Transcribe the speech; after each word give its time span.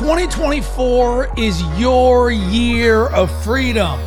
2024 0.00 1.34
is 1.36 1.62
your 1.78 2.30
year 2.30 3.08
of 3.08 3.30
freedom, 3.44 4.00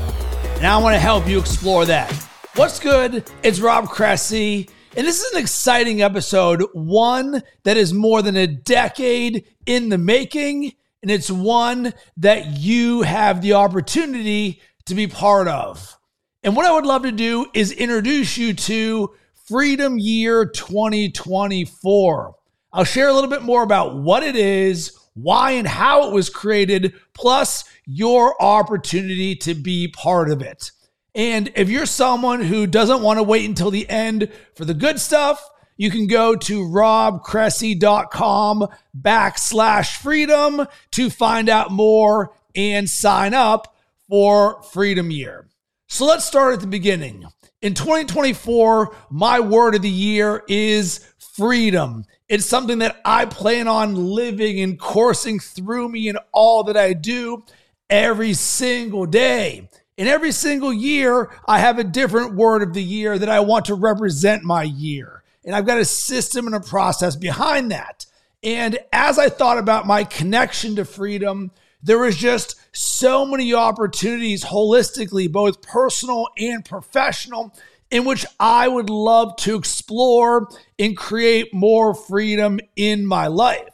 and 0.55 0.65
I 0.65 0.75
want 0.79 0.95
to 0.95 0.99
help 0.99 1.27
you 1.27 1.37
explore 1.37 1.85
that. 1.85 2.11
What's 2.55 2.79
good? 2.79 3.29
It's 3.43 3.59
Rob 3.59 3.89
Cressy, 3.89 4.71
and 4.97 5.05
this 5.05 5.21
is 5.21 5.33
an 5.33 5.39
exciting 5.39 6.01
episode, 6.01 6.63
one 6.73 7.43
that 7.61 7.77
is 7.77 7.93
more 7.93 8.23
than 8.23 8.35
a 8.35 8.47
decade 8.47 9.45
in 9.67 9.89
the 9.89 9.99
making, 9.99 10.71
and 11.03 11.11
it's 11.11 11.29
one 11.29 11.93
that 12.17 12.57
you 12.57 13.03
have 13.03 13.43
the 13.43 13.53
opportunity 13.53 14.63
to 14.87 14.95
be 14.95 15.05
part 15.05 15.47
of. 15.47 15.95
And 16.41 16.55
what 16.55 16.65
I 16.65 16.71
would 16.71 16.87
love 16.87 17.03
to 17.03 17.11
do 17.11 17.45
is 17.53 17.71
introduce 17.71 18.35
you 18.35 18.55
to 18.55 19.13
Freedom 19.47 19.99
Year 19.99 20.47
2024. 20.47 22.35
I'll 22.73 22.83
share 22.83 23.09
a 23.09 23.13
little 23.13 23.29
bit 23.29 23.43
more 23.43 23.61
about 23.61 23.95
what 23.95 24.23
it 24.23 24.35
is 24.35 24.97
why 25.13 25.51
and 25.51 25.67
how 25.67 26.07
it 26.07 26.13
was 26.13 26.29
created, 26.29 26.93
plus 27.13 27.65
your 27.85 28.41
opportunity 28.41 29.35
to 29.35 29.53
be 29.53 29.87
part 29.87 30.31
of 30.31 30.41
it. 30.41 30.71
And 31.15 31.51
if 31.55 31.69
you're 31.69 31.85
someone 31.85 32.41
who 32.41 32.65
doesn't 32.65 33.01
want 33.01 33.19
to 33.19 33.23
wait 33.23 33.47
until 33.47 33.71
the 33.71 33.89
end 33.89 34.31
for 34.55 34.65
the 34.65 34.73
good 34.73 34.99
stuff, 34.99 35.47
you 35.77 35.91
can 35.91 36.07
go 36.07 36.35
to 36.35 36.63
robcressy.com 36.63 38.67
backslash 38.99 39.95
freedom 39.97 40.67
to 40.91 41.09
find 41.09 41.47
out 41.49 41.71
more 41.71 42.33
and 42.55 42.89
sign 42.89 43.33
up 43.33 43.75
for 44.07 44.61
Freedom 44.63 45.11
Year. 45.11 45.47
So 45.87 46.05
let's 46.05 46.23
start 46.25 46.53
at 46.53 46.61
the 46.61 46.67
beginning. 46.67 47.25
In 47.61 47.73
2024, 47.73 48.95
my 49.09 49.39
word 49.39 49.75
of 49.75 49.81
the 49.81 49.89
year 49.89 50.43
is 50.47 51.12
freedom. 51.33 52.05
It's 52.29 52.45
something 52.45 52.79
that 52.79 53.01
I 53.03 53.25
plan 53.25 53.67
on 53.67 53.95
living 53.95 54.61
and 54.61 54.79
coursing 54.79 55.39
through 55.39 55.89
me 55.89 56.07
in 56.07 56.17
all 56.31 56.63
that 56.65 56.77
I 56.77 56.93
do 56.93 57.43
every 57.89 58.33
single 58.33 59.05
day. 59.05 59.69
In 59.97 60.07
every 60.07 60.31
single 60.31 60.73
year, 60.73 61.31
I 61.47 61.59
have 61.59 61.79
a 61.79 61.83
different 61.83 62.35
word 62.35 62.63
of 62.63 62.73
the 62.73 62.83
year 62.83 63.17
that 63.17 63.29
I 63.29 63.39
want 63.41 63.65
to 63.65 63.75
represent 63.75 64.43
my 64.43 64.63
year. 64.63 65.23
And 65.45 65.55
I've 65.55 65.65
got 65.65 65.77
a 65.77 65.85
system 65.85 66.47
and 66.47 66.55
a 66.55 66.59
process 66.59 67.15
behind 67.15 67.71
that. 67.71 68.05
And 68.43 68.77
as 68.91 69.19
I 69.19 69.29
thought 69.29 69.57
about 69.57 69.87
my 69.87 70.03
connection 70.03 70.75
to 70.75 70.85
freedom, 70.85 71.51
there 71.81 71.99
was 71.99 72.15
just 72.15 72.55
so 72.75 73.25
many 73.25 73.53
opportunities 73.53 74.43
holistically, 74.43 75.31
both 75.31 75.61
personal 75.61 76.27
and 76.37 76.63
professional, 76.63 77.53
in 77.93 78.05
which 78.05 78.25
I 78.39 78.67
would 78.67 78.89
love 78.89 79.35
to 79.35 79.55
explore 79.55 80.49
and 80.79 80.97
create 80.97 81.53
more 81.53 81.93
freedom 81.93 82.59
in 82.75 83.05
my 83.05 83.27
life. 83.27 83.69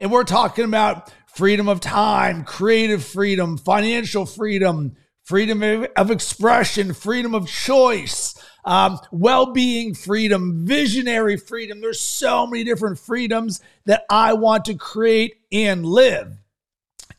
And 0.00 0.10
we're 0.10 0.24
talking 0.24 0.64
about 0.64 1.12
freedom 1.26 1.68
of 1.68 1.78
time, 1.78 2.42
creative 2.42 3.04
freedom, 3.04 3.56
financial 3.56 4.26
freedom, 4.26 4.96
freedom 5.22 5.86
of 5.94 6.10
expression, 6.10 6.92
freedom 6.92 7.32
of 7.32 7.46
choice, 7.46 8.34
um, 8.64 8.98
well 9.12 9.52
being 9.52 9.94
freedom, 9.94 10.66
visionary 10.66 11.36
freedom. 11.36 11.80
There's 11.80 12.00
so 12.00 12.48
many 12.48 12.64
different 12.64 12.98
freedoms 12.98 13.60
that 13.84 14.02
I 14.10 14.32
want 14.32 14.64
to 14.64 14.74
create 14.74 15.36
and 15.52 15.86
live. 15.86 16.36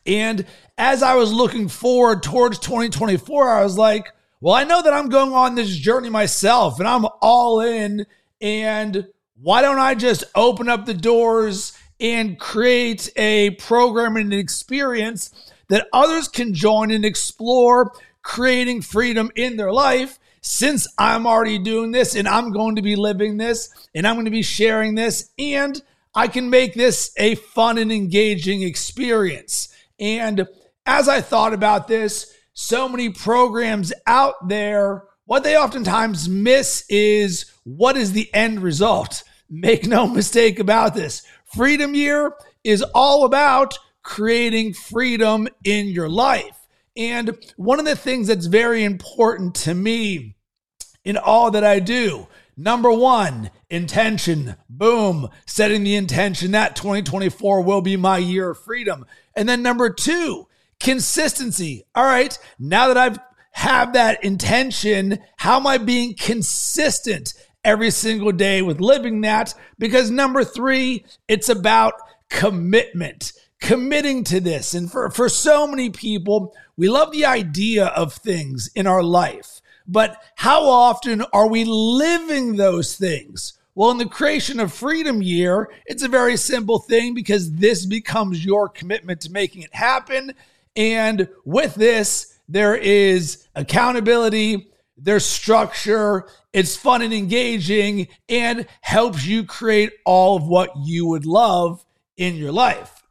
And 0.04 0.44
as 0.76 1.02
I 1.02 1.14
was 1.14 1.32
looking 1.32 1.68
forward 1.68 2.22
towards 2.22 2.58
2024, 2.58 3.48
I 3.48 3.62
was 3.64 3.78
like, 3.78 4.12
well, 4.42 4.56
I 4.56 4.64
know 4.64 4.82
that 4.82 4.92
I'm 4.92 5.08
going 5.08 5.32
on 5.32 5.54
this 5.54 5.76
journey 5.76 6.10
myself 6.10 6.80
and 6.80 6.88
I'm 6.88 7.06
all 7.20 7.60
in. 7.60 8.06
And 8.40 9.06
why 9.40 9.62
don't 9.62 9.78
I 9.78 9.94
just 9.94 10.24
open 10.34 10.68
up 10.68 10.84
the 10.84 10.94
doors 10.94 11.78
and 12.00 12.40
create 12.40 13.08
a 13.14 13.50
program 13.50 14.16
and 14.16 14.32
an 14.32 14.38
experience 14.38 15.30
that 15.68 15.86
others 15.92 16.26
can 16.26 16.54
join 16.54 16.90
and 16.90 17.04
explore 17.04 17.92
creating 18.22 18.82
freedom 18.82 19.30
in 19.36 19.56
their 19.56 19.72
life? 19.72 20.18
Since 20.40 20.88
I'm 20.98 21.24
already 21.24 21.60
doing 21.60 21.92
this 21.92 22.16
and 22.16 22.26
I'm 22.26 22.50
going 22.50 22.74
to 22.74 22.82
be 22.82 22.96
living 22.96 23.36
this 23.36 23.70
and 23.94 24.04
I'm 24.04 24.16
going 24.16 24.24
to 24.24 24.32
be 24.32 24.42
sharing 24.42 24.96
this, 24.96 25.30
and 25.38 25.80
I 26.16 26.26
can 26.26 26.50
make 26.50 26.74
this 26.74 27.12
a 27.16 27.36
fun 27.36 27.78
and 27.78 27.92
engaging 27.92 28.62
experience. 28.62 29.68
And 30.00 30.48
as 30.84 31.08
I 31.08 31.20
thought 31.20 31.54
about 31.54 31.86
this, 31.86 32.34
so 32.54 32.88
many 32.88 33.10
programs 33.10 33.92
out 34.06 34.48
there, 34.48 35.04
what 35.24 35.44
they 35.44 35.56
oftentimes 35.56 36.28
miss 36.28 36.84
is 36.88 37.50
what 37.64 37.96
is 37.96 38.12
the 38.12 38.32
end 38.34 38.60
result? 38.60 39.22
Make 39.50 39.86
no 39.86 40.06
mistake 40.06 40.58
about 40.58 40.94
this. 40.94 41.22
Freedom 41.44 41.94
Year 41.94 42.32
is 42.64 42.82
all 42.94 43.24
about 43.24 43.78
creating 44.02 44.72
freedom 44.74 45.48
in 45.64 45.88
your 45.88 46.08
life. 46.08 46.56
And 46.96 47.38
one 47.56 47.78
of 47.78 47.84
the 47.84 47.96
things 47.96 48.28
that's 48.28 48.46
very 48.46 48.84
important 48.84 49.54
to 49.56 49.74
me 49.74 50.36
in 51.04 51.16
all 51.16 51.50
that 51.50 51.64
I 51.64 51.80
do, 51.80 52.28
number 52.56 52.90
one, 52.90 53.50
intention. 53.70 54.56
Boom, 54.68 55.28
setting 55.46 55.84
the 55.84 55.96
intention 55.96 56.52
that 56.52 56.76
2024 56.76 57.62
will 57.62 57.80
be 57.80 57.96
my 57.96 58.18
year 58.18 58.50
of 58.50 58.62
freedom. 58.62 59.06
And 59.34 59.48
then 59.48 59.62
number 59.62 59.90
two, 59.90 60.48
Consistency. 60.82 61.84
All 61.94 62.04
right. 62.04 62.36
Now 62.58 62.88
that 62.88 62.98
I've 62.98 63.18
have 63.52 63.92
that 63.92 64.24
intention, 64.24 65.18
how 65.36 65.56
am 65.56 65.66
I 65.66 65.78
being 65.78 66.14
consistent 66.14 67.34
every 67.64 67.90
single 67.90 68.32
day 68.32 68.62
with 68.62 68.80
living 68.80 69.20
that? 69.20 69.54
Because 69.78 70.10
number 70.10 70.42
three, 70.42 71.04
it's 71.28 71.48
about 71.48 71.94
commitment, 72.28 73.32
committing 73.60 74.24
to 74.24 74.40
this. 74.40 74.74
And 74.74 74.90
for, 74.90 75.10
for 75.10 75.28
so 75.28 75.66
many 75.66 75.90
people, 75.90 76.54
we 76.76 76.88
love 76.88 77.12
the 77.12 77.26
idea 77.26 77.86
of 77.86 78.14
things 78.14 78.70
in 78.74 78.86
our 78.86 79.02
life, 79.02 79.60
but 79.86 80.16
how 80.36 80.64
often 80.64 81.22
are 81.32 81.48
we 81.48 81.64
living 81.64 82.56
those 82.56 82.96
things? 82.96 83.58
Well, 83.74 83.90
in 83.90 83.98
the 83.98 84.06
creation 84.06 84.60
of 84.60 84.72
Freedom 84.72 85.22
Year, 85.22 85.70
it's 85.86 86.02
a 86.02 86.08
very 86.08 86.36
simple 86.36 86.78
thing 86.78 87.14
because 87.14 87.52
this 87.52 87.86
becomes 87.86 88.44
your 88.44 88.68
commitment 88.68 89.20
to 89.22 89.32
making 89.32 89.62
it 89.62 89.74
happen. 89.74 90.34
And 90.76 91.28
with 91.44 91.74
this, 91.74 92.38
there 92.48 92.76
is 92.76 93.46
accountability, 93.54 94.70
there's 94.96 95.24
structure, 95.24 96.28
it's 96.52 96.76
fun 96.76 97.02
and 97.02 97.12
engaging, 97.12 98.08
and 98.28 98.66
helps 98.80 99.26
you 99.26 99.44
create 99.44 99.92
all 100.04 100.36
of 100.36 100.46
what 100.46 100.70
you 100.82 101.06
would 101.06 101.26
love 101.26 101.84
in 102.16 102.36
your 102.36 102.52
life. 102.52 103.02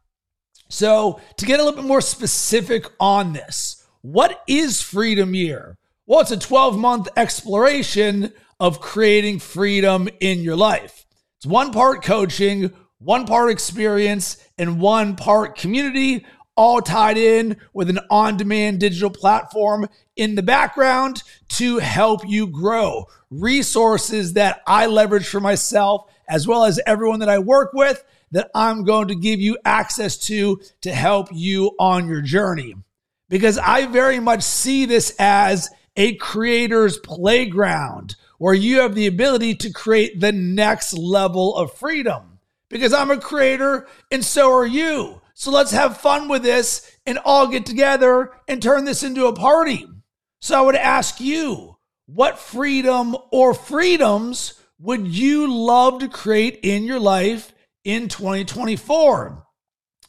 So, 0.68 1.20
to 1.36 1.44
get 1.44 1.60
a 1.60 1.64
little 1.64 1.80
bit 1.80 1.88
more 1.88 2.00
specific 2.00 2.86
on 2.98 3.32
this, 3.32 3.86
what 4.00 4.42
is 4.46 4.80
Freedom 4.80 5.34
Year? 5.34 5.76
Well, 6.06 6.20
it's 6.20 6.30
a 6.30 6.38
12 6.38 6.78
month 6.78 7.08
exploration 7.16 8.32
of 8.58 8.80
creating 8.80 9.40
freedom 9.40 10.08
in 10.20 10.40
your 10.40 10.56
life. 10.56 11.04
It's 11.36 11.46
one 11.46 11.72
part 11.72 12.02
coaching, 12.02 12.72
one 12.98 13.26
part 13.26 13.50
experience, 13.50 14.36
and 14.56 14.80
one 14.80 15.16
part 15.16 15.56
community 15.56 16.24
all 16.56 16.80
tied 16.80 17.16
in 17.16 17.56
with 17.72 17.88
an 17.88 17.98
on 18.10 18.36
demand 18.36 18.80
digital 18.80 19.10
platform 19.10 19.88
in 20.16 20.34
the 20.34 20.42
background 20.42 21.22
to 21.48 21.78
help 21.78 22.26
you 22.26 22.46
grow. 22.46 23.06
Resources 23.30 24.34
that 24.34 24.62
I 24.66 24.86
leverage 24.86 25.26
for 25.26 25.40
myself, 25.40 26.10
as 26.28 26.46
well 26.46 26.64
as 26.64 26.80
everyone 26.86 27.20
that 27.20 27.28
I 27.28 27.38
work 27.38 27.72
with, 27.72 28.04
that 28.32 28.50
I'm 28.54 28.84
going 28.84 29.08
to 29.08 29.14
give 29.14 29.40
you 29.40 29.58
access 29.64 30.16
to 30.26 30.60
to 30.82 30.92
help 30.92 31.28
you 31.32 31.72
on 31.78 32.08
your 32.08 32.22
journey. 32.22 32.74
Because 33.28 33.56
I 33.56 33.86
very 33.86 34.20
much 34.20 34.42
see 34.42 34.84
this 34.84 35.14
as 35.18 35.70
a 35.96 36.16
creator's 36.16 36.98
playground 36.98 38.16
where 38.36 38.54
you 38.54 38.80
have 38.80 38.94
the 38.94 39.06
ability 39.06 39.54
to 39.54 39.70
create 39.70 40.20
the 40.20 40.32
next 40.32 40.92
level 40.92 41.56
of 41.56 41.72
freedom. 41.72 42.40
Because 42.68 42.92
I'm 42.92 43.10
a 43.10 43.20
creator 43.20 43.86
and 44.10 44.24
so 44.24 44.52
are 44.52 44.66
you. 44.66 45.21
So 45.42 45.50
let's 45.50 45.72
have 45.72 45.96
fun 45.96 46.28
with 46.28 46.44
this 46.44 46.88
and 47.04 47.18
all 47.24 47.48
get 47.48 47.66
together 47.66 48.30
and 48.46 48.62
turn 48.62 48.84
this 48.84 49.02
into 49.02 49.26
a 49.26 49.32
party. 49.32 49.84
So 50.40 50.56
I 50.56 50.60
would 50.60 50.76
ask 50.76 51.20
you, 51.20 51.78
what 52.06 52.38
freedom 52.38 53.16
or 53.32 53.52
freedoms 53.52 54.54
would 54.78 55.04
you 55.08 55.52
love 55.52 55.98
to 55.98 56.08
create 56.08 56.60
in 56.62 56.84
your 56.84 57.00
life 57.00 57.52
in 57.82 58.06
2024? 58.06 59.44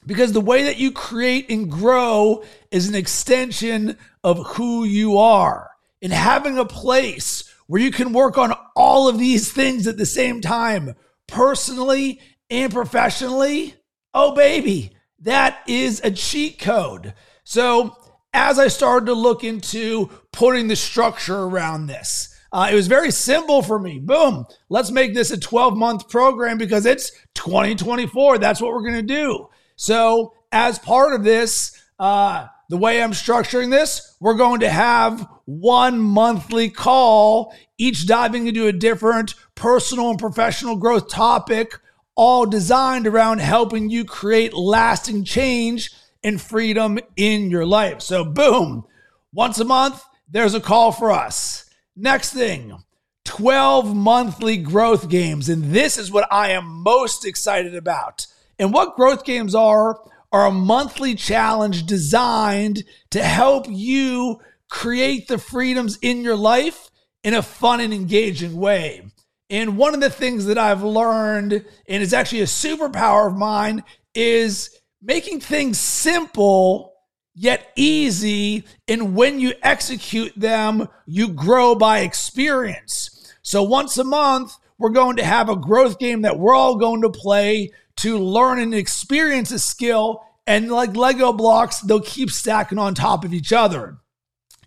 Because 0.05 0.33
the 0.33 0.39
way 0.39 0.65
that 0.65 0.77
you 0.77 0.91
create 0.91 1.49
and 1.49 1.67
grow 1.67 2.43
is 2.69 2.87
an 2.87 2.93
extension 2.93 3.97
of 4.23 4.45
who 4.45 4.83
you 4.83 5.17
are. 5.17 5.71
And 6.03 6.13
having 6.13 6.59
a 6.59 6.65
place 6.65 7.51
where 7.65 7.81
you 7.81 7.89
can 7.89 8.13
work 8.13 8.37
on 8.37 8.53
all 8.75 9.07
of 9.07 9.17
these 9.17 9.51
things 9.51 9.87
at 9.87 9.97
the 9.97 10.05
same 10.05 10.41
time, 10.41 10.93
personally 11.27 12.21
and 12.51 12.71
professionally, 12.71 13.73
oh, 14.13 14.35
baby, 14.35 14.95
that 15.23 15.59
is 15.67 16.01
a 16.03 16.11
cheat 16.11 16.59
code. 16.59 17.13
So, 17.43 17.97
as 18.33 18.57
I 18.57 18.67
started 18.67 19.07
to 19.07 19.13
look 19.13 19.43
into 19.43 20.09
putting 20.31 20.67
the 20.67 20.75
structure 20.75 21.37
around 21.37 21.87
this, 21.87 22.33
uh, 22.51 22.69
it 22.71 22.75
was 22.75 22.87
very 22.87 23.11
simple 23.11 23.61
for 23.61 23.79
me. 23.79 23.99
Boom, 23.99 24.45
let's 24.69 24.91
make 24.91 25.13
this 25.13 25.31
a 25.31 25.39
12 25.39 25.75
month 25.75 26.09
program 26.09 26.57
because 26.57 26.85
it's 26.85 27.11
2024. 27.35 28.37
That's 28.37 28.61
what 28.61 28.71
we're 28.71 28.81
going 28.81 28.93
to 28.95 29.01
do. 29.01 29.49
So, 29.75 30.33
as 30.51 30.77
part 30.77 31.13
of 31.13 31.23
this, 31.23 31.81
uh, 31.99 32.47
the 32.69 32.77
way 32.77 33.01
I'm 33.01 33.11
structuring 33.11 33.71
this, 33.71 34.15
we're 34.19 34.35
going 34.35 34.59
to 34.61 34.69
have 34.69 35.27
one 35.45 35.99
monthly 35.99 36.69
call, 36.69 37.53
each 37.77 38.07
diving 38.07 38.47
into 38.47 38.67
a 38.67 38.71
different 38.71 39.35
personal 39.55 40.09
and 40.09 40.19
professional 40.19 40.75
growth 40.75 41.09
topic, 41.09 41.79
all 42.15 42.45
designed 42.45 43.07
around 43.07 43.39
helping 43.39 43.89
you 43.89 44.05
create 44.05 44.53
lasting 44.53 45.23
change 45.23 45.91
and 46.23 46.41
freedom 46.41 46.99
in 47.15 47.49
your 47.49 47.65
life. 47.65 48.01
So, 48.01 48.23
boom, 48.23 48.85
once 49.33 49.59
a 49.59 49.65
month, 49.65 50.03
there's 50.29 50.53
a 50.53 50.61
call 50.61 50.91
for 50.91 51.11
us. 51.11 51.69
Next 51.95 52.33
thing, 52.33 52.83
12 53.25 53.95
monthly 53.95 54.57
growth 54.57 55.09
games. 55.09 55.49
And 55.49 55.71
this 55.71 55.97
is 55.97 56.11
what 56.11 56.27
I 56.31 56.49
am 56.49 56.65
most 56.65 57.25
excited 57.25 57.75
about. 57.75 58.27
And 58.59 58.73
what 58.73 58.95
growth 58.95 59.25
games 59.25 59.55
are, 59.55 59.99
are 60.31 60.47
a 60.47 60.51
monthly 60.51 61.15
challenge 61.15 61.85
designed 61.85 62.83
to 63.11 63.23
help 63.23 63.65
you 63.69 64.39
create 64.69 65.27
the 65.27 65.37
freedoms 65.37 65.97
in 66.01 66.21
your 66.21 66.35
life 66.35 66.89
in 67.23 67.33
a 67.33 67.41
fun 67.41 67.79
and 67.79 67.93
engaging 67.93 68.57
way. 68.57 69.03
And 69.53 69.77
one 69.77 69.93
of 69.93 70.01
the 70.01 70.09
things 70.09 70.45
that 70.45 70.57
I've 70.57 70.81
learned, 70.81 71.63
and 71.87 72.01
is 72.01 72.11
actually 72.11 72.41
a 72.41 72.45
superpower 72.45 73.27
of 73.27 73.37
mine, 73.37 73.83
is 74.15 74.71
making 74.99 75.41
things 75.41 75.77
simple 75.77 76.95
yet 77.35 77.71
easy. 77.75 78.63
And 78.87 79.15
when 79.15 79.39
you 79.39 79.53
execute 79.61 80.33
them, 80.35 80.87
you 81.05 81.27
grow 81.27 81.75
by 81.75 81.99
experience. 81.99 83.31
So 83.43 83.61
once 83.61 83.95
a 83.99 84.03
month, 84.03 84.53
we're 84.79 84.89
going 84.89 85.17
to 85.17 85.23
have 85.23 85.49
a 85.49 85.55
growth 85.55 85.99
game 85.99 86.23
that 86.23 86.39
we're 86.39 86.55
all 86.55 86.77
going 86.77 87.03
to 87.03 87.11
play 87.11 87.73
to 87.97 88.17
learn 88.17 88.57
and 88.57 88.73
experience 88.73 89.51
a 89.51 89.59
skill. 89.59 90.23
And 90.47 90.71
like 90.71 90.95
Lego 90.95 91.31
blocks, 91.31 91.79
they'll 91.81 92.01
keep 92.01 92.31
stacking 92.31 92.79
on 92.79 92.95
top 92.95 93.23
of 93.23 93.35
each 93.35 93.53
other. 93.53 93.99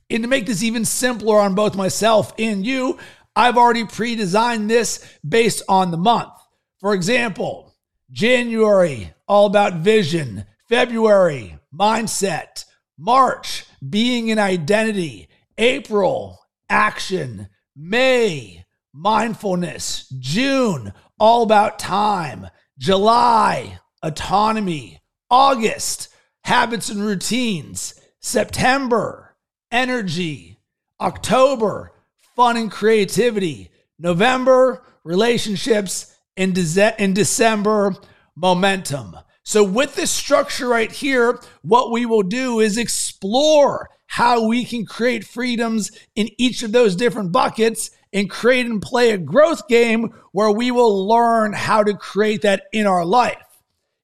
And 0.08 0.22
to 0.22 0.28
make 0.28 0.46
this 0.46 0.62
even 0.62 0.84
simpler 0.84 1.40
on 1.40 1.56
both 1.56 1.74
myself 1.74 2.32
and 2.38 2.64
you, 2.64 2.98
I've 3.36 3.58
already 3.58 3.84
pre 3.84 4.16
designed 4.16 4.70
this 4.70 5.06
based 5.26 5.62
on 5.68 5.90
the 5.90 5.98
month. 5.98 6.32
For 6.80 6.94
example, 6.94 7.74
January, 8.10 9.12
all 9.28 9.46
about 9.46 9.74
vision. 9.74 10.46
February, 10.68 11.58
mindset. 11.72 12.64
March, 12.98 13.66
being 13.86 14.30
an 14.30 14.38
identity. 14.38 15.28
April, 15.58 16.40
action. 16.70 17.48
May, 17.76 18.64
mindfulness. 18.94 20.08
June, 20.18 20.94
all 21.20 21.42
about 21.42 21.78
time. 21.78 22.48
July, 22.78 23.78
autonomy. 24.02 25.02
August, 25.30 26.08
habits 26.44 26.88
and 26.88 27.02
routines. 27.02 28.00
September, 28.20 29.36
energy. 29.70 30.58
October, 31.00 31.92
fun 32.36 32.56
and 32.56 32.70
creativity. 32.70 33.70
November, 33.98 34.84
relationships. 35.02 36.12
In, 36.36 36.52
De- 36.52 37.02
in 37.02 37.14
December, 37.14 37.94
momentum. 38.36 39.16
So, 39.42 39.64
with 39.64 39.94
this 39.94 40.10
structure 40.10 40.68
right 40.68 40.92
here, 40.92 41.40
what 41.62 41.90
we 41.90 42.04
will 42.04 42.24
do 42.24 42.60
is 42.60 42.76
explore 42.76 43.88
how 44.06 44.46
we 44.46 44.66
can 44.66 44.84
create 44.84 45.24
freedoms 45.24 45.90
in 46.14 46.28
each 46.36 46.62
of 46.62 46.72
those 46.72 46.94
different 46.94 47.32
buckets 47.32 47.90
and 48.12 48.28
create 48.28 48.66
and 48.66 48.82
play 48.82 49.10
a 49.12 49.18
growth 49.18 49.66
game 49.68 50.12
where 50.32 50.50
we 50.50 50.70
will 50.70 51.08
learn 51.08 51.54
how 51.54 51.82
to 51.82 51.94
create 51.94 52.42
that 52.42 52.64
in 52.72 52.86
our 52.86 53.04
life. 53.04 53.38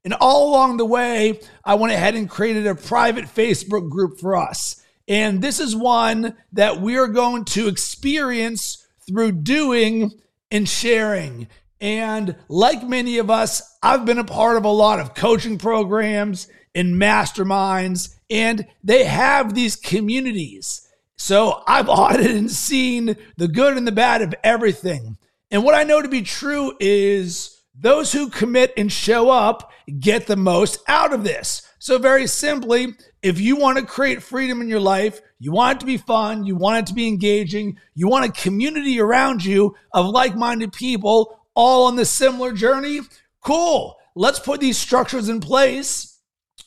And 0.04 0.14
all 0.14 0.50
along 0.50 0.78
the 0.78 0.86
way, 0.86 1.40
I 1.64 1.74
went 1.74 1.92
ahead 1.92 2.14
and 2.14 2.28
created 2.28 2.66
a 2.66 2.74
private 2.74 3.26
Facebook 3.26 3.90
group 3.90 4.18
for 4.18 4.36
us. 4.36 4.81
And 5.12 5.42
this 5.42 5.60
is 5.60 5.76
one 5.76 6.38
that 6.54 6.80
we 6.80 6.96
are 6.96 7.06
going 7.06 7.44
to 7.44 7.68
experience 7.68 8.86
through 9.06 9.32
doing 9.32 10.10
and 10.50 10.66
sharing. 10.66 11.48
And 11.82 12.34
like 12.48 12.82
many 12.82 13.18
of 13.18 13.28
us, 13.28 13.76
I've 13.82 14.06
been 14.06 14.16
a 14.16 14.24
part 14.24 14.56
of 14.56 14.64
a 14.64 14.70
lot 14.70 15.00
of 15.00 15.14
coaching 15.14 15.58
programs 15.58 16.48
and 16.74 16.94
masterminds, 16.94 18.16
and 18.30 18.66
they 18.82 19.04
have 19.04 19.52
these 19.52 19.76
communities. 19.76 20.88
So 21.18 21.62
I've 21.66 21.88
audited 21.90 22.34
and 22.34 22.50
seen 22.50 23.14
the 23.36 23.48
good 23.48 23.76
and 23.76 23.86
the 23.86 23.92
bad 23.92 24.22
of 24.22 24.34
everything. 24.42 25.18
And 25.50 25.62
what 25.62 25.74
I 25.74 25.84
know 25.84 26.00
to 26.00 26.08
be 26.08 26.22
true 26.22 26.72
is 26.80 27.51
those 27.74 28.12
who 28.12 28.28
commit 28.28 28.72
and 28.76 28.92
show 28.92 29.30
up 29.30 29.72
get 29.98 30.26
the 30.26 30.36
most 30.36 30.78
out 30.88 31.12
of 31.12 31.24
this. 31.24 31.62
So, 31.78 31.98
very 31.98 32.26
simply, 32.26 32.94
if 33.22 33.40
you 33.40 33.56
want 33.56 33.78
to 33.78 33.84
create 33.84 34.22
freedom 34.22 34.60
in 34.60 34.68
your 34.68 34.80
life, 34.80 35.20
you 35.38 35.50
want 35.52 35.76
it 35.76 35.80
to 35.80 35.86
be 35.86 35.96
fun, 35.96 36.44
you 36.44 36.54
want 36.54 36.78
it 36.78 36.86
to 36.88 36.94
be 36.94 37.08
engaging, 37.08 37.78
you 37.94 38.08
want 38.08 38.24
a 38.24 38.40
community 38.40 39.00
around 39.00 39.44
you 39.44 39.74
of 39.92 40.06
like 40.06 40.36
minded 40.36 40.72
people 40.72 41.40
all 41.54 41.86
on 41.86 41.96
the 41.96 42.04
similar 42.04 42.52
journey? 42.52 43.00
Cool. 43.40 43.96
Let's 44.14 44.38
put 44.38 44.60
these 44.60 44.78
structures 44.78 45.28
in 45.28 45.40
place 45.40 46.20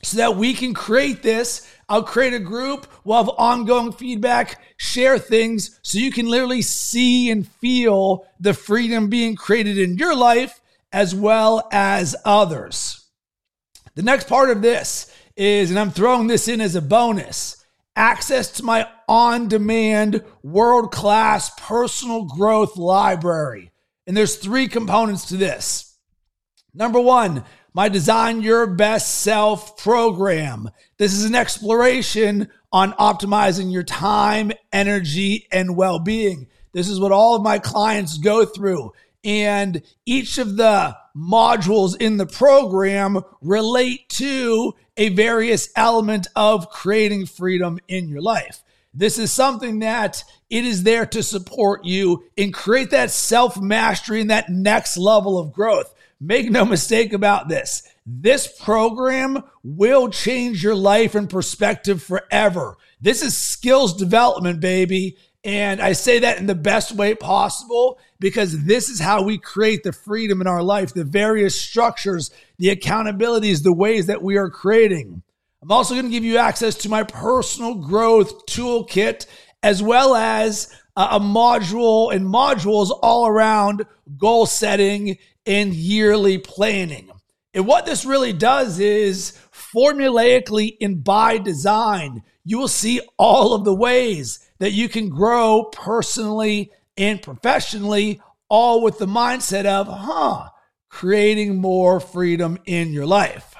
so 0.03 0.17
that 0.17 0.35
we 0.35 0.53
can 0.53 0.73
create 0.73 1.23
this. 1.23 1.71
I'll 1.87 2.03
create 2.03 2.33
a 2.33 2.39
group. 2.39 2.87
We'll 3.03 3.23
have 3.23 3.29
ongoing 3.37 3.91
feedback, 3.91 4.61
share 4.77 5.17
things 5.19 5.79
so 5.81 5.99
you 5.99 6.11
can 6.11 6.27
literally 6.27 6.61
see 6.61 7.29
and 7.29 7.47
feel 7.47 8.27
the 8.39 8.53
freedom 8.53 9.09
being 9.09 9.35
created 9.35 9.77
in 9.77 9.97
your 9.97 10.15
life 10.15 10.59
as 10.95 11.13
well 11.13 11.67
as 11.73 12.15
others. 12.23 13.05
The 13.95 14.01
next 14.01 14.29
part 14.29 14.49
of 14.49 14.61
this 14.61 15.13
is, 15.35 15.69
and 15.69 15.77
I'm 15.77 15.91
throwing 15.91 16.27
this 16.27 16.47
in 16.47 16.61
as 16.61 16.75
a 16.75 16.81
bonus 16.81 17.65
access 17.97 18.49
to 18.51 18.63
my 18.63 18.87
on 19.07 19.49
demand, 19.49 20.23
world 20.41 20.93
class 20.93 21.51
personal 21.59 22.23
growth 22.23 22.77
library. 22.77 23.71
And 24.07 24.15
there's 24.15 24.37
three 24.37 24.69
components 24.69 25.25
to 25.25 25.37
this. 25.37 25.97
Number 26.73 27.01
one, 27.01 27.43
my 27.73 27.89
Design 27.89 28.41
Your 28.41 28.65
Best 28.65 29.15
Self 29.15 29.77
program. 29.77 30.69
This 30.97 31.11
is 31.11 31.25
an 31.25 31.35
exploration 31.35 32.47
on 32.71 32.93
optimizing 32.93 33.69
your 33.69 33.83
time, 33.83 34.53
energy, 34.71 35.47
and 35.51 35.75
well 35.75 35.99
being. 35.99 36.47
This 36.71 36.87
is 36.87 37.01
what 37.01 37.11
all 37.11 37.35
of 37.35 37.41
my 37.41 37.59
clients 37.59 38.17
go 38.17 38.45
through. 38.45 38.93
And 39.25 39.81
each 40.05 40.37
of 40.37 40.55
the 40.55 40.95
modules 41.17 41.99
in 41.99 42.17
the 42.17 42.27
program 42.27 43.21
relate 43.41 44.07
to 44.09 44.73
a 44.97 45.09
various 45.09 45.69
element 45.75 46.27
of 46.35 46.69
creating 46.69 47.25
freedom 47.25 47.79
in 47.87 48.07
your 48.07 48.21
life. 48.21 48.61
This 48.93 49.17
is 49.17 49.33
something 49.33 49.79
that 49.79 50.23
it 50.49 50.63
is 50.63 50.83
there 50.83 51.05
to 51.07 51.21
support 51.21 51.83
you 51.83 52.23
and 52.37 52.53
create 52.53 52.91
that 52.91 53.11
self 53.11 53.59
mastery 53.59 54.21
and 54.21 54.29
that 54.29 54.49
next 54.49 54.95
level 54.95 55.37
of 55.37 55.51
growth. 55.51 55.93
Make 56.21 56.49
no 56.49 56.63
mistake 56.63 57.11
about 57.11 57.49
this. 57.49 57.83
This 58.05 58.47
program 58.47 59.43
will 59.63 60.09
change 60.09 60.63
your 60.63 60.75
life 60.75 61.15
and 61.15 61.29
perspective 61.29 62.01
forever. 62.01 62.77
This 63.01 63.21
is 63.21 63.35
skills 63.35 63.95
development, 63.95 64.61
baby. 64.61 65.17
And 65.45 65.79
I 65.79 65.93
say 65.93 66.17
that 66.19 66.39
in 66.39 66.47
the 66.47 66.55
best 66.55 66.91
way 66.91 67.13
possible 67.13 67.99
because 68.19 68.65
this 68.65 68.89
is 68.89 68.99
how 68.99 69.21
we 69.21 69.37
create 69.37 69.83
the 69.83 69.93
freedom 69.93 70.41
in 70.41 70.47
our 70.47 70.63
life, 70.63 70.91
the 70.91 71.03
various 71.03 71.59
structures, 71.59 72.31
the 72.57 72.75
accountabilities, 72.75 73.61
the 73.61 73.71
ways 73.71 74.07
that 74.07 74.23
we 74.23 74.37
are 74.37 74.49
creating. 74.49 75.21
I'm 75.61 75.71
also 75.71 75.93
going 75.93 76.07
to 76.07 76.11
give 76.11 76.23
you 76.23 76.37
access 76.37 76.73
to 76.77 76.89
my 76.89 77.03
personal 77.03 77.75
growth 77.75 78.47
toolkit, 78.47 79.27
as 79.61 79.83
well 79.83 80.15
as 80.15 80.75
a 80.97 81.19
module 81.19 82.13
and 82.13 82.25
modules 82.25 82.97
all 83.03 83.27
around 83.27 83.85
goal 84.17 84.47
setting 84.47 85.19
and 85.45 85.75
yearly 85.75 86.39
planning. 86.39 87.11
And 87.53 87.67
what 87.67 87.85
this 87.85 88.03
really 88.03 88.33
does 88.33 88.79
is 88.79 89.37
formulaically 89.53 90.77
and 90.81 91.03
by 91.03 91.37
design, 91.37 92.23
you 92.43 92.57
will 92.57 92.67
see 92.67 92.99
all 93.17 93.53
of 93.53 93.63
the 93.63 93.75
ways 93.75 94.39
that 94.59 94.71
you 94.71 94.89
can 94.89 95.09
grow 95.09 95.65
personally 95.71 96.71
and 96.97 97.21
professionally, 97.21 98.21
all 98.49 98.81
with 98.81 98.99
the 98.99 99.07
mindset 99.07 99.65
of, 99.65 99.87
huh, 99.87 100.49
creating 100.89 101.57
more 101.57 101.99
freedom 101.99 102.57
in 102.65 102.93
your 102.93 103.05
life. 103.05 103.55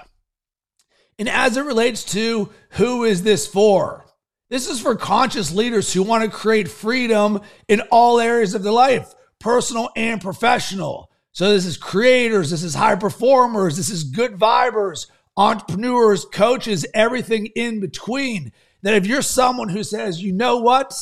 And 1.18 1.30
as 1.30 1.58
it 1.58 1.66
relates 1.66 2.04
to 2.14 2.50
who 2.72 3.04
is 3.04 3.24
this 3.24 3.48
for? 3.48 4.06
This 4.50 4.70
is 4.70 4.80
for 4.80 4.96
conscious 4.96 5.54
leaders 5.54 5.92
who 5.92 6.04
want 6.04 6.24
to 6.24 6.30
create 6.30 6.68
freedom 6.68 7.42
in 7.68 7.82
all 7.92 8.20
areas 8.20 8.54
of 8.54 8.64
their 8.64 8.72
life, 8.72 9.14
personal 9.40 9.90
and 9.96 10.22
professional. 10.22 11.10
So 11.32 11.52
this 11.52 11.66
is 11.66 11.78
creators, 11.78 12.52
this 12.52 12.64
is 12.64 12.76
high 12.76 12.96
performers, 12.96 13.76
this 13.76 13.90
is 13.90 14.04
good 14.04 14.38
vibers, 14.38 15.08
entrepreneurs, 15.36 16.26
coaches, 16.26 16.86
everything 16.94 17.48
in 17.48 17.80
between. 17.80 18.54
That 18.86 18.94
if 18.94 19.08
you're 19.08 19.24
someone 19.24 19.70
who 19.70 19.82
says, 19.82 20.22
you 20.22 20.32
know 20.32 20.58
what? 20.58 20.94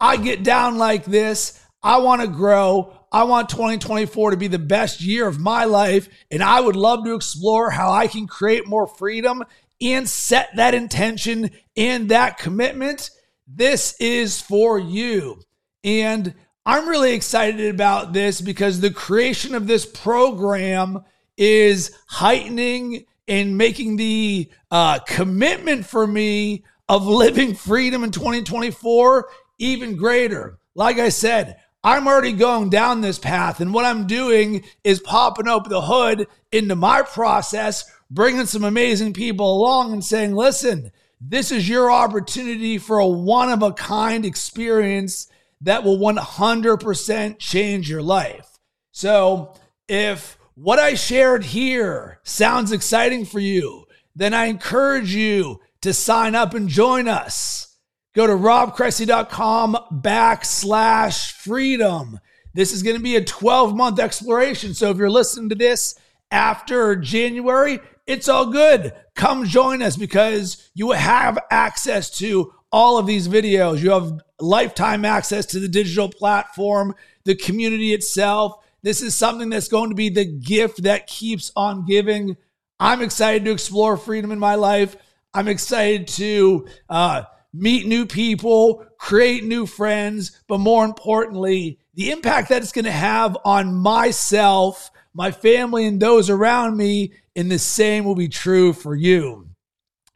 I 0.00 0.16
get 0.16 0.42
down 0.42 0.76
like 0.76 1.04
this. 1.04 1.56
I 1.80 1.98
want 1.98 2.20
to 2.20 2.26
grow. 2.26 2.98
I 3.12 3.22
want 3.22 3.48
2024 3.48 4.32
to 4.32 4.36
be 4.36 4.48
the 4.48 4.58
best 4.58 5.00
year 5.00 5.28
of 5.28 5.38
my 5.38 5.64
life. 5.64 6.08
And 6.32 6.42
I 6.42 6.60
would 6.60 6.74
love 6.74 7.04
to 7.04 7.14
explore 7.14 7.70
how 7.70 7.92
I 7.92 8.08
can 8.08 8.26
create 8.26 8.66
more 8.66 8.88
freedom 8.88 9.44
and 9.80 10.08
set 10.08 10.48
that 10.56 10.74
intention 10.74 11.52
and 11.76 12.08
that 12.08 12.38
commitment, 12.38 13.10
this 13.46 13.94
is 14.00 14.40
for 14.40 14.80
you. 14.80 15.40
And 15.84 16.34
I'm 16.66 16.88
really 16.88 17.14
excited 17.14 17.72
about 17.72 18.12
this 18.12 18.40
because 18.40 18.80
the 18.80 18.90
creation 18.90 19.54
of 19.54 19.68
this 19.68 19.86
program 19.86 21.04
is 21.36 21.96
heightening 22.08 23.04
and 23.28 23.56
making 23.56 23.94
the 23.96 24.50
uh, 24.72 24.98
commitment 25.06 25.86
for 25.86 26.04
me 26.04 26.64
of 26.92 27.06
living 27.06 27.54
freedom 27.54 28.04
in 28.04 28.10
2024 28.10 29.26
even 29.56 29.96
greater. 29.96 30.58
Like 30.74 30.98
I 30.98 31.08
said, 31.08 31.56
I'm 31.82 32.06
already 32.06 32.32
going 32.32 32.68
down 32.68 33.00
this 33.00 33.18
path, 33.18 33.60
and 33.60 33.72
what 33.72 33.86
I'm 33.86 34.06
doing 34.06 34.62
is 34.84 35.00
popping 35.00 35.48
open 35.48 35.72
the 35.72 35.80
hood 35.80 36.26
into 36.52 36.76
my 36.76 37.00
process, 37.00 37.90
bringing 38.10 38.44
some 38.44 38.62
amazing 38.62 39.14
people 39.14 39.56
along 39.56 39.94
and 39.94 40.04
saying, 40.04 40.34
listen, 40.34 40.92
this 41.18 41.50
is 41.50 41.66
your 41.66 41.90
opportunity 41.90 42.76
for 42.76 42.98
a 42.98 43.06
one 43.06 43.48
of 43.48 43.62
a 43.62 43.72
kind 43.72 44.26
experience 44.26 45.28
that 45.62 45.84
will 45.84 45.96
100% 45.96 47.38
change 47.38 47.88
your 47.88 48.02
life. 48.02 48.58
So, 48.90 49.54
if 49.88 50.36
what 50.56 50.78
I 50.78 50.92
shared 50.92 51.42
here 51.42 52.20
sounds 52.22 52.70
exciting 52.70 53.24
for 53.24 53.40
you, 53.40 53.86
then 54.14 54.34
I 54.34 54.46
encourage 54.46 55.14
you 55.14 55.58
to 55.82 55.92
sign 55.92 56.34
up 56.34 56.54
and 56.54 56.68
join 56.68 57.08
us. 57.08 57.76
Go 58.14 58.26
to 58.26 58.34
robcressy.com 58.34 59.76
backslash 59.92 61.32
freedom. 61.32 62.20
This 62.54 62.72
is 62.72 62.82
going 62.82 62.96
to 62.96 63.02
be 63.02 63.16
a 63.16 63.24
12 63.24 63.74
month 63.74 63.98
exploration. 63.98 64.74
So 64.74 64.90
if 64.90 64.98
you're 64.98 65.10
listening 65.10 65.48
to 65.48 65.54
this 65.54 65.98
after 66.30 66.96
January, 66.96 67.80
it's 68.06 68.28
all 68.28 68.50
good. 68.50 68.92
Come 69.14 69.46
join 69.46 69.82
us 69.82 69.96
because 69.96 70.70
you 70.74 70.90
have 70.90 71.38
access 71.50 72.10
to 72.18 72.52
all 72.70 72.98
of 72.98 73.06
these 73.06 73.28
videos. 73.28 73.80
You 73.80 73.90
have 73.90 74.20
lifetime 74.40 75.04
access 75.04 75.46
to 75.46 75.60
the 75.60 75.68
digital 75.68 76.08
platform, 76.08 76.94
the 77.24 77.34
community 77.34 77.92
itself. 77.92 78.64
This 78.82 79.00
is 79.00 79.14
something 79.14 79.50
that's 79.50 79.68
going 79.68 79.90
to 79.90 79.96
be 79.96 80.08
the 80.08 80.24
gift 80.24 80.82
that 80.82 81.06
keeps 81.06 81.52
on 81.54 81.86
giving. 81.86 82.36
I'm 82.80 83.00
excited 83.00 83.44
to 83.44 83.52
explore 83.52 83.96
freedom 83.96 84.32
in 84.32 84.38
my 84.38 84.56
life. 84.56 84.96
I'm 85.34 85.48
excited 85.48 86.08
to 86.08 86.66
uh, 86.88 87.22
meet 87.52 87.86
new 87.86 88.06
people, 88.06 88.84
create 88.98 89.44
new 89.44 89.66
friends, 89.66 90.42
but 90.46 90.58
more 90.58 90.84
importantly, 90.84 91.78
the 91.94 92.10
impact 92.10 92.48
that 92.48 92.62
it's 92.62 92.72
going 92.72 92.84
to 92.86 92.90
have 92.90 93.36
on 93.44 93.74
myself, 93.74 94.90
my 95.14 95.30
family, 95.30 95.86
and 95.86 96.00
those 96.00 96.30
around 96.30 96.76
me. 96.76 97.14
And 97.34 97.50
the 97.50 97.58
same 97.58 98.04
will 98.04 98.14
be 98.14 98.28
true 98.28 98.72
for 98.72 98.94
you. 98.94 99.48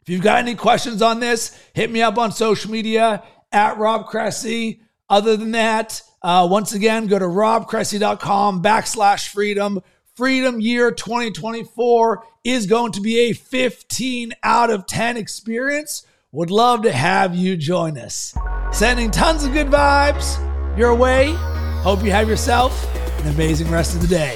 If 0.01 0.09
you've 0.09 0.21
got 0.21 0.39
any 0.39 0.55
questions 0.55 1.01
on 1.01 1.19
this, 1.19 1.59
hit 1.73 1.91
me 1.91 2.01
up 2.01 2.17
on 2.17 2.31
social 2.31 2.71
media 2.71 3.23
at 3.51 3.77
Rob 3.77 4.07
Cressy. 4.07 4.81
Other 5.09 5.35
than 5.35 5.51
that, 5.51 6.01
uh, 6.21 6.47
once 6.49 6.73
again, 6.73 7.07
go 7.07 7.17
to 7.17 7.25
robcressy.com 7.25 8.61
backslash 8.61 9.29
freedom. 9.29 9.81
Freedom 10.17 10.59
Year 10.59 10.89
2024 10.89 12.25
is 12.43 12.65
going 12.65 12.91
to 12.93 13.01
be 13.01 13.19
a 13.29 13.33
15 13.33 14.33
out 14.41 14.71
of 14.71 14.87
10 14.87 15.15
experience. 15.15 16.07
Would 16.31 16.49
love 16.49 16.81
to 16.81 16.91
have 16.91 17.35
you 17.35 17.55
join 17.55 17.99
us. 17.99 18.35
Sending 18.71 19.11
tons 19.11 19.43
of 19.43 19.53
good 19.53 19.67
vibes 19.67 20.39
your 20.75 20.95
way. 20.95 21.35
Hope 21.83 22.03
you 22.03 22.09
have 22.09 22.27
yourself 22.27 22.91
an 23.19 23.27
amazing 23.27 23.69
rest 23.69 23.93
of 23.93 24.01
the 24.01 24.07
day. 24.07 24.35